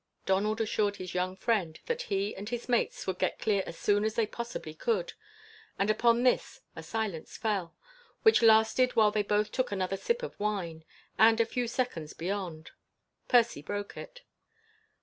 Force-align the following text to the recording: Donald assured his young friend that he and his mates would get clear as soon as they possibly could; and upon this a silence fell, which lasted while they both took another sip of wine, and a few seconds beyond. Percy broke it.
Donald 0.25 0.59
assured 0.59 0.95
his 0.95 1.13
young 1.13 1.35
friend 1.35 1.79
that 1.85 2.01
he 2.09 2.35
and 2.35 2.49
his 2.49 2.67
mates 2.67 3.05
would 3.05 3.19
get 3.19 3.37
clear 3.37 3.61
as 3.67 3.77
soon 3.77 4.03
as 4.03 4.15
they 4.15 4.25
possibly 4.25 4.73
could; 4.73 5.13
and 5.77 5.91
upon 5.91 6.23
this 6.23 6.61
a 6.75 6.81
silence 6.81 7.37
fell, 7.37 7.75
which 8.23 8.41
lasted 8.41 8.95
while 8.95 9.11
they 9.11 9.21
both 9.21 9.51
took 9.51 9.71
another 9.71 9.97
sip 9.97 10.23
of 10.23 10.39
wine, 10.39 10.83
and 11.19 11.39
a 11.39 11.45
few 11.45 11.67
seconds 11.67 12.13
beyond. 12.13 12.71
Percy 13.27 13.61
broke 13.61 13.95
it. 13.95 14.23